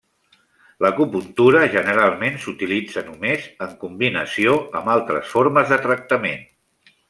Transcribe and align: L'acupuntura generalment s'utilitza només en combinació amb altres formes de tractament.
L'acupuntura 0.85 1.61
generalment 1.73 2.39
s'utilitza 2.45 3.05
només 3.11 3.45
en 3.67 3.77
combinació 3.85 4.57
amb 4.81 4.93
altres 4.97 5.33
formes 5.37 5.75
de 5.75 5.81
tractament. 5.89 6.45